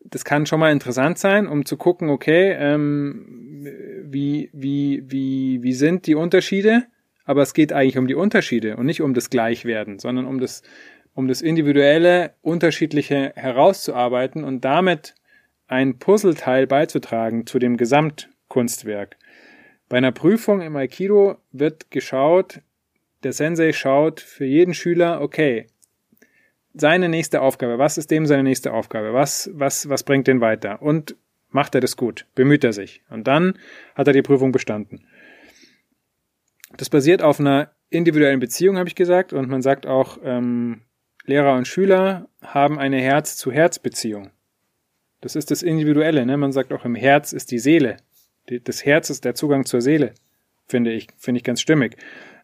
Das 0.00 0.24
kann 0.24 0.46
schon 0.46 0.60
mal 0.60 0.72
interessant 0.72 1.18
sein, 1.18 1.46
um 1.46 1.64
zu 1.64 1.76
gucken, 1.76 2.10
okay, 2.10 2.52
ähm, 2.58 3.66
wie, 4.04 4.50
wie, 4.52 5.02
wie, 5.06 5.62
wie 5.62 5.72
sind 5.72 6.06
die 6.06 6.14
Unterschiede? 6.14 6.84
Aber 7.24 7.42
es 7.42 7.54
geht 7.54 7.72
eigentlich 7.72 7.98
um 7.98 8.06
die 8.06 8.14
Unterschiede 8.14 8.76
und 8.76 8.86
nicht 8.86 9.02
um 9.02 9.12
das 9.12 9.30
Gleichwerden, 9.30 9.98
sondern 9.98 10.26
um 10.26 10.38
das, 10.38 10.62
um 11.14 11.26
das 11.26 11.42
individuelle, 11.42 12.34
unterschiedliche 12.40 13.32
herauszuarbeiten 13.34 14.44
und 14.44 14.64
damit 14.64 15.14
ein 15.66 15.98
Puzzleteil 15.98 16.68
beizutragen 16.68 17.46
zu 17.46 17.58
dem 17.58 17.76
Gesamtkunstwerk. 17.76 19.16
Bei 19.88 19.96
einer 19.96 20.12
Prüfung 20.12 20.60
im 20.62 20.76
Aikido 20.76 21.36
wird 21.50 21.90
geschaut, 21.90 22.60
der 23.22 23.32
Sensei 23.32 23.72
schaut 23.72 24.20
für 24.20 24.44
jeden 24.44 24.74
Schüler, 24.74 25.20
okay, 25.20 25.66
seine 26.76 27.08
nächste 27.08 27.40
Aufgabe? 27.40 27.78
Was 27.78 27.98
ist 27.98 28.10
dem 28.10 28.26
seine 28.26 28.42
nächste 28.42 28.72
Aufgabe? 28.72 29.12
Was, 29.12 29.50
was, 29.54 29.88
was 29.88 30.04
bringt 30.04 30.26
den 30.26 30.40
weiter? 30.40 30.82
Und 30.82 31.16
macht 31.50 31.74
er 31.74 31.80
das 31.80 31.96
gut? 31.96 32.26
Bemüht 32.34 32.64
er 32.64 32.72
sich? 32.72 33.02
Und 33.08 33.26
dann 33.26 33.58
hat 33.94 34.06
er 34.06 34.12
die 34.12 34.22
Prüfung 34.22 34.52
bestanden. 34.52 35.06
Das 36.76 36.90
basiert 36.90 37.22
auf 37.22 37.40
einer 37.40 37.70
individuellen 37.88 38.40
Beziehung, 38.40 38.76
habe 38.76 38.88
ich 38.88 38.94
gesagt, 38.94 39.32
und 39.32 39.48
man 39.48 39.62
sagt 39.62 39.86
auch, 39.86 40.18
ähm, 40.22 40.82
Lehrer 41.24 41.54
und 41.54 41.66
Schüler 41.66 42.28
haben 42.42 42.78
eine 42.78 43.00
Herz-zu-Herz-Beziehung. 43.00 44.30
Das 45.20 45.34
ist 45.34 45.50
das 45.50 45.62
Individuelle, 45.62 46.26
ne? 46.26 46.36
Man 46.36 46.52
sagt 46.52 46.72
auch, 46.72 46.84
im 46.84 46.94
Herz 46.94 47.32
ist 47.32 47.50
die 47.50 47.58
Seele. 47.58 47.96
Das 48.46 48.84
Herz 48.84 49.10
ist 49.10 49.24
der 49.24 49.34
Zugang 49.34 49.64
zur 49.64 49.80
Seele, 49.80 50.14
finde 50.68 50.92
ich, 50.92 51.08
finde 51.16 51.38
ich 51.38 51.44
ganz 51.44 51.60
stimmig. 51.60 51.96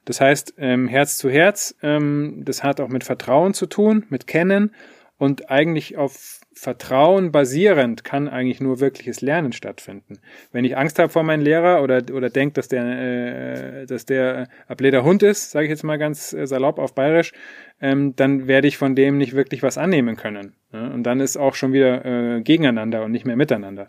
Das 0.05 0.21
heißt, 0.21 0.55
ähm, 0.59 0.89
Herz 0.89 1.17
zu 1.17 1.31
Herz, 1.31 1.75
ähm, 1.83 2.43
das 2.45 2.65
hat 2.65 2.81
auch 2.81 2.89
mit 2.89 3.05
Vertrauen 3.05 3.55
zu 3.55 3.67
tun, 3.67 4.05
mit 4.09 4.27
Kennen 4.27 4.75
und 5.19 5.51
eigentlich 5.51 5.97
auf 5.97 6.41
Vertrauen 6.55 7.33
basierend 7.33 8.05
kann 8.05 8.29
eigentlich 8.29 8.61
nur 8.61 8.81
wirkliches 8.81 9.21
Lernen 9.21 9.53
stattfinden. 9.53 10.19
Wenn 10.53 10.65
ich 10.65 10.77
Angst 10.77 10.99
habe 10.99 11.09
vor 11.09 11.23
meinem 11.23 11.43
Lehrer 11.43 11.83
oder, 11.83 12.03
oder 12.13 12.29
denke, 12.29 12.55
dass 12.55 12.69
der, 12.69 13.83
äh, 13.83 13.87
dass 13.87 14.05
der 14.05 14.49
ableter 14.69 15.03
Hund 15.03 15.23
ist, 15.23 15.51
sage 15.51 15.67
ich 15.67 15.71
jetzt 15.71 15.83
mal 15.83 15.99
ganz 15.99 16.33
äh, 16.33 16.47
salopp 16.47 16.79
auf 16.79 16.95
Bayerisch, 16.95 17.33
ähm, 17.81 18.15
dann 18.17 18.49
werde 18.49 18.69
ich 18.69 18.77
von 18.77 18.95
dem 18.95 19.17
nicht 19.17 19.35
wirklich 19.35 19.63
was 19.63 19.79
annehmen 19.79 20.17
können. 20.17 20.55
Ne? 20.73 20.93
Und 20.93 21.05
dann 21.05 21.21
ist 21.21 21.37
auch 21.37 21.55
schon 21.55 21.73
wieder 21.73 22.05
äh, 22.05 22.43
gegeneinander 22.43 23.05
und 23.05 23.13
nicht 23.13 23.25
mehr 23.25 23.37
miteinander 23.37 23.89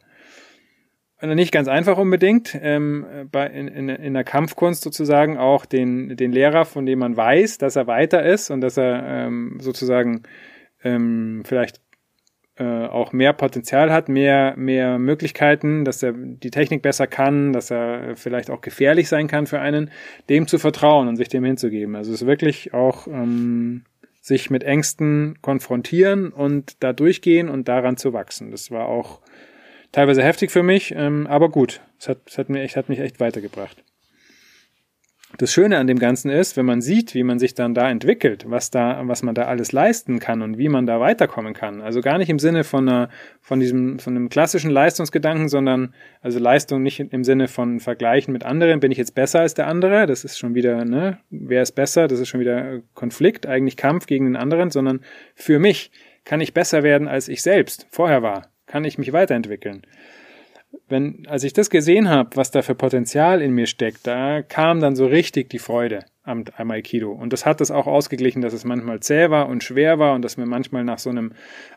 nicht 1.30 1.52
ganz 1.52 1.68
einfach 1.68 1.98
unbedingt, 1.98 2.58
ähm, 2.62 3.06
bei, 3.32 3.48
in, 3.48 3.68
in, 3.68 3.90
in 3.90 4.14
der 4.14 4.24
Kampfkunst 4.24 4.84
sozusagen 4.84 5.38
auch 5.38 5.66
den, 5.66 6.16
den 6.16 6.32
Lehrer, 6.32 6.66
von 6.66 6.86
dem 6.86 7.00
man 7.00 7.16
weiß, 7.16 7.58
dass 7.58 7.76
er 7.76 7.88
weiter 7.88 8.24
ist 8.24 8.52
und 8.52 8.62
dass 8.62 8.78
er 8.78 9.04
ähm, 9.08 9.58
sozusagen 9.60 10.24
ähm, 10.84 11.44
vielleicht 11.46 11.82
äh, 12.56 12.86
auch 12.86 13.14
mehr 13.14 13.34
Potenzial 13.34 13.92
hat, 13.92 14.10
mehr, 14.10 14.54
mehr 14.58 15.00
Möglichkeiten, 15.00 15.86
dass 15.86 16.04
er 16.04 16.14
die 16.14 16.52
Technik 16.52 16.82
besser 16.82 17.08
kann, 17.08 17.52
dass 17.52 17.72
er 17.72 18.16
vielleicht 18.16 18.52
auch 18.52 18.62
gefährlich 18.62 19.10
sein 19.10 19.28
kann 19.28 19.48
für 19.48 19.60
einen, 19.60 19.90
dem 20.30 20.48
zu 20.48 20.60
vertrauen 20.60 21.08
und 21.08 21.16
sich 21.16 21.30
dem 21.30 21.44
hinzugeben. 21.44 21.96
Also 21.96 22.14
es 22.14 22.22
ist 22.22 22.28
wirklich 22.28 22.74
auch 22.74 23.08
ähm, 23.08 23.86
sich 24.22 24.52
mit 24.52 24.64
Ängsten 24.64 25.40
konfrontieren 25.42 26.30
und 26.30 26.84
da 26.84 26.94
durchgehen 26.94 27.50
und 27.50 27.68
daran 27.68 27.98
zu 27.98 28.14
wachsen. 28.14 28.52
Das 28.52 28.70
war 28.70 28.86
auch 28.86 29.20
teilweise 29.94 30.22
heftig 30.22 30.52
für 30.52 30.64
mich, 30.64 30.94
ähm, 30.94 31.26
aber 31.28 31.48
gut. 31.48 31.80
Es 31.98 32.10
hat, 32.10 32.18
es 32.28 32.38
hat, 32.38 32.50
mir 32.50 32.62
echt, 32.62 32.76
hat 32.76 32.90
mich 32.90 33.00
echt 33.00 33.22
weitergebracht. 33.22 33.82
Das 35.38 35.52
Schöne 35.52 35.80
an 35.80 35.88
dem 35.88 35.98
Ganzen 35.98 36.30
ist, 36.30 36.58
wenn 36.58 36.66
man 36.68 36.82
sieht, 36.82 37.16
wie 37.16 37.24
man 37.24 37.40
sich 37.40 37.56
dann 37.56 37.74
da 37.74 37.90
entwickelt, 37.90 38.46
was 38.48 38.70
da, 38.70 39.02
was 39.06 39.24
man 39.24 39.34
da 39.34 39.46
alles 39.46 39.72
leisten 39.72 40.20
kann 40.20 40.44
und 40.44 40.60
wie 40.60 40.70
man 40.70 40.86
da 40.86 41.00
weiterkommen 41.00 41.56
kann. 41.56 41.82
Also 41.82 42.02
gar 42.02 42.20
nicht 42.20 42.30
im 42.30 42.38
Sinne 42.38 42.64
von 42.64 42.88
einer, 42.88 43.10
von 43.42 43.60
diesem, 43.60 43.98
von 43.98 44.16
einem 44.16 44.30
klassischen 44.30 44.70
Leistungsgedanken, 44.70 45.50
sondern 45.50 45.96
also 46.22 46.38
Leistung 46.38 46.84
nicht 46.84 47.00
im 47.00 47.24
Sinne 47.24 47.48
von 47.48 47.80
Vergleichen 47.80 48.32
mit 48.32 48.44
anderen. 48.44 48.80
Bin 48.80 48.92
ich 48.92 49.00
jetzt 49.00 49.16
besser 49.16 49.40
als 49.40 49.56
der 49.56 49.66
andere? 49.66 50.06
Das 50.06 50.24
ist 50.24 50.38
schon 50.38 50.54
wieder, 50.54 50.86
ne? 50.86 51.18
Wer 51.32 51.64
ist 51.64 51.72
besser? 51.72 52.08
Das 52.08 52.20
ist 52.20 52.28
schon 52.28 52.40
wieder 52.40 52.82
Konflikt, 52.94 53.48
eigentlich 53.48 53.76
Kampf 53.76 54.06
gegen 54.06 54.26
den 54.26 54.36
anderen, 54.36 54.70
sondern 54.70 55.00
für 55.34 55.58
mich 55.58 55.90
kann 56.26 56.42
ich 56.42 56.54
besser 56.54 56.84
werden, 56.84 57.08
als 57.08 57.28
ich 57.28 57.42
selbst 57.42 57.88
vorher 57.90 58.22
war 58.22 58.53
kann 58.74 58.86
ich 58.86 58.98
mich 58.98 59.14
weiterentwickeln. 59.14 59.84
Wenn, 60.90 61.28
als 61.28 61.44
ich 61.44 61.54
das 61.54 61.70
gesehen 61.70 62.10
habe, 62.10 62.32
was 62.34 62.50
da 62.50 62.64
für 62.64 62.74
Potenzial 62.74 63.40
in 63.40 63.54
mir 63.54 63.68
steckt, 63.68 64.08
da 64.08 64.42
kam 64.42 64.80
dann 64.80 64.96
so 64.96 65.06
richtig 65.06 65.52
die 65.52 65.60
Freude 65.60 66.06
am, 66.24 66.44
am 66.58 66.72
Aikido. 66.72 67.12
Und 67.12 67.34
das 67.34 67.46
hat 67.46 67.62
das 67.62 67.70
auch 67.70 67.86
ausgeglichen, 67.86 68.42
dass 68.42 68.52
es 68.52 68.66
manchmal 68.66 69.00
zäh 69.00 69.30
war 69.30 69.48
und 69.48 69.64
schwer 69.64 70.00
war 70.00 70.16
und 70.16 70.24
dass 70.24 70.38
mir 70.38 70.48
manchmal 70.48 70.84
nach 70.84 70.98
so 70.98 71.12
einem 71.12 71.34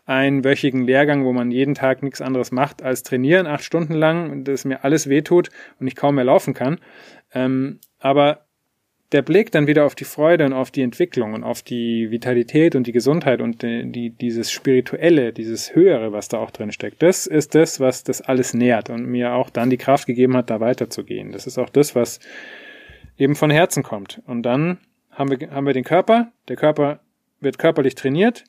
einwöchigen 0.07 0.87
Lehrgang, 0.87 1.27
wo 1.27 1.35
man 1.35 1.51
jeden 1.51 1.75
Tag 1.75 2.03
nichts 2.03 2.23
anderes 2.23 2.51
macht 2.51 2.83
als 2.83 3.03
trainieren, 3.03 3.47
acht 3.47 3.65
Stunden 3.65 3.93
lang, 3.93 4.45
dass 4.45 4.65
mir 4.65 4.83
alles 4.83 5.11
wehtut 5.11 5.51
und 5.79 5.89
ich 5.89 5.97
kaum 5.97 6.15
mehr 6.15 6.25
laufen 6.25 6.55
kann. 6.55 6.79
Ähm, 7.35 7.79
aber 7.99 8.46
der 9.13 9.23
Blick 9.23 9.53
dann 9.53 9.67
wieder 9.67 9.85
auf 9.85 9.95
die 9.95 10.05
Freude 10.05 10.45
und 10.45 10.53
auf 10.53 10.71
die 10.71 10.83
Entwicklung 10.83 11.35
und 11.35 11.45
auf 11.45 11.63
die 11.63 12.11
Vitalität 12.11 12.75
und 12.75 12.87
die 12.87 12.93
Gesundheit 12.93 13.41
und 13.41 13.63
die, 13.63 13.91
die, 13.91 14.11
dieses 14.11 14.51
Spirituelle, 14.51 15.33
dieses 15.33 15.75
Höhere, 15.75 16.13
was 16.13 16.29
da 16.29 16.39
auch 16.39 16.51
drin 16.51 16.73
steckt, 16.73 17.03
das 17.03 17.27
ist 17.27 17.55
das, 17.55 17.79
was 17.79 18.03
das 18.03 18.21
alles 18.21 18.53
nährt 18.53 18.91
und 18.91 19.07
mir 19.07 19.35
auch 19.35 19.51
dann 19.51 19.71
die 19.71 19.77
Kraft 19.77 20.07
gegeben 20.07 20.37
hat, 20.37 20.51
da 20.51 20.61
weiterzugehen. 20.61 21.31
Das 21.31 21.47
ist 21.47 21.59
auch 21.59 21.71
das, 21.71 21.95
was 21.95 22.19
eben 23.17 23.37
von 23.37 23.51
Herzen 23.51 23.83
kommt. 23.83 24.23
Und 24.27 24.43
dann 24.43 24.79
haben 25.11 25.31
wir, 25.31 25.51
haben 25.51 25.67
wir 25.67 25.73
den 25.73 25.85
Körper. 25.85 26.33
Der 26.49 26.57
Körper 26.57 27.01
wird 27.41 27.59
körperlich 27.59 27.95
trainiert. 27.95 28.45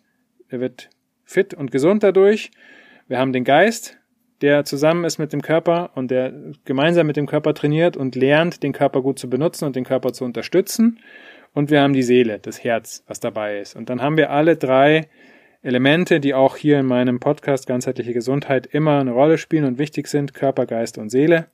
Er 0.49 0.59
wird 0.59 0.89
fit 1.23 1.53
und 1.53 1.71
gesund 1.71 2.03
dadurch. 2.03 2.51
Wir 3.07 3.19
haben 3.19 3.31
den 3.31 3.43
Geist 3.43 3.97
der 4.41 4.65
zusammen 4.65 5.03
ist 5.03 5.17
mit 5.17 5.33
dem 5.33 5.41
Körper 5.41 5.91
und 5.95 6.11
der 6.11 6.33
gemeinsam 6.65 7.07
mit 7.07 7.17
dem 7.17 7.25
Körper 7.25 7.53
trainiert 7.53 7.97
und 7.97 8.15
lernt, 8.15 8.63
den 8.63 8.73
Körper 8.73 9.01
gut 9.01 9.19
zu 9.19 9.29
benutzen 9.29 9.65
und 9.65 9.75
den 9.75 9.83
Körper 9.83 10.13
zu 10.13 10.25
unterstützen. 10.25 10.99
Und 11.53 11.71
wir 11.71 11.81
haben 11.81 11.93
die 11.93 12.03
Seele, 12.03 12.39
das 12.39 12.63
Herz, 12.63 13.03
was 13.07 13.19
dabei 13.19 13.59
ist. 13.59 13.75
Und 13.75 13.89
dann 13.89 14.01
haben 14.01 14.17
wir 14.17 14.29
alle 14.29 14.57
drei 14.57 15.07
Elemente, 15.63 16.19
die 16.19 16.33
auch 16.33 16.55
hier 16.55 16.79
in 16.79 16.85
meinem 16.85 17.19
Podcast 17.19 17.65
ganzheitliche 17.65 18.13
Gesundheit 18.13 18.67
immer 18.67 18.99
eine 18.99 19.11
Rolle 19.11 19.37
spielen 19.37 19.65
und 19.65 19.79
wichtig 19.79 20.07
sind, 20.07 20.33
Körper, 20.33 20.65
Geist 20.65 20.97
und 20.97 21.09
Seele. 21.09 21.47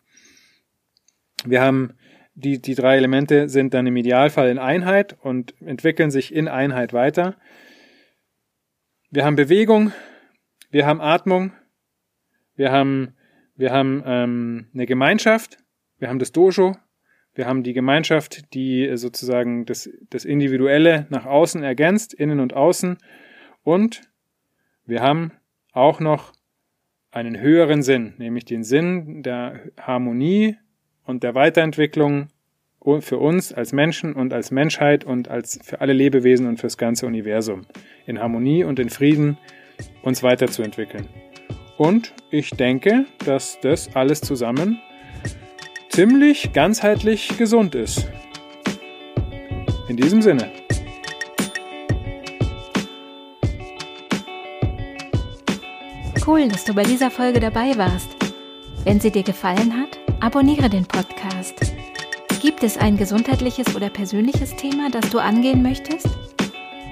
Wir 1.46 1.62
haben 1.62 1.94
die, 2.36 2.62
die 2.62 2.76
drei 2.76 2.98
Elemente 2.98 3.48
sind 3.48 3.74
dann 3.74 3.88
im 3.88 3.96
Idealfall 3.96 4.50
in 4.50 4.60
Einheit 4.60 5.16
und 5.22 5.54
entwickeln 5.62 6.12
sich 6.12 6.34
in 6.34 6.48
Einheit 6.48 6.92
weiter. 6.92 7.36
Wir 9.12 9.24
haben 9.26 9.36
Bewegung, 9.36 9.94
wir 10.72 10.86
haben 10.86 11.00
Atmung, 11.00 11.54
wir 12.56 12.72
haben, 12.72 13.14
wir 13.56 13.72
haben 13.72 14.04
ähm, 14.06 14.68
eine 14.74 14.86
Gemeinschaft, 14.86 15.58
wir 16.00 16.10
haben 16.10 16.20
das 16.20 16.32
Dojo, 16.32 16.76
wir 17.36 17.48
haben 17.48 17.64
die 17.64 17.74
Gemeinschaft, 17.74 18.54
die 18.54 18.90
sozusagen 18.96 19.66
das, 19.66 19.90
das 20.10 20.24
Individuelle 20.26 21.08
nach 21.10 21.26
außen 21.26 21.64
ergänzt, 21.64 22.14
innen 22.14 22.40
und 22.40 22.54
außen. 22.54 22.98
Und 23.64 24.02
wir 24.86 25.02
haben 25.02 25.32
auch 25.72 26.00
noch 26.00 26.34
einen 27.10 27.40
höheren 27.40 27.82
Sinn, 27.82 28.14
nämlich 28.18 28.46
den 28.46 28.64
Sinn 28.64 29.24
der 29.24 29.62
Harmonie 29.80 30.58
und 31.06 31.24
der 31.24 31.36
Weiterentwicklung 31.36 32.28
für 33.00 33.18
uns 33.18 33.54
als 33.54 33.72
Menschen 33.72 34.14
und 34.14 34.34
als 34.34 34.52
Menschheit 34.52 35.04
und 35.06 35.30
als 35.30 35.60
für 35.64 35.82
alle 35.82 35.94
Lebewesen 35.94 36.48
und 36.48 36.60
fürs 36.60 36.78
ganze 36.78 37.08
Universum. 37.08 37.66
In 38.06 38.20
Harmonie 38.20 38.64
und 38.64 38.78
in 38.78 38.90
Frieden 38.90 39.38
uns 40.04 40.22
weiterzuentwickeln. 40.22 41.08
Und 41.78 42.14
ich 42.30 42.52
denke, 42.52 43.06
dass 43.26 43.60
das 43.62 43.96
alles 43.96 44.22
zusammen 44.22 44.80
ziemlich 45.90 46.54
ganzheitlich 46.54 47.38
gesund 47.38 47.76
ist. 47.76 48.08
In 49.88 49.98
diesem 49.98 50.22
Sinne. 50.22 50.52
Cool, 56.26 56.48
dass 56.48 56.64
du 56.64 56.74
bei 56.74 56.84
dieser 56.84 57.12
Folge 57.12 57.40
dabei 57.40 57.78
warst. 57.78 58.16
Wenn 58.86 59.00
sie 59.00 59.12
dir 59.12 59.24
gefallen 59.24 59.74
hat, 59.78 60.00
abonniere 60.20 60.70
den 60.70 60.86
Podcast. 60.86 61.74
Gibt 62.42 62.64
es 62.64 62.78
ein 62.78 62.98
gesundheitliches 62.98 63.76
oder 63.76 63.90
persönliches 63.90 64.56
Thema, 64.56 64.90
das 64.90 65.10
du 65.10 65.20
angehen 65.20 65.62
möchtest? 65.62 66.08